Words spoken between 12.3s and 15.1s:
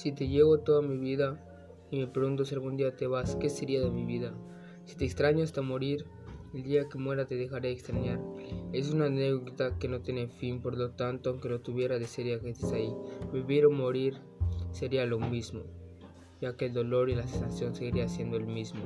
que estés ahí. Vivir o morir sería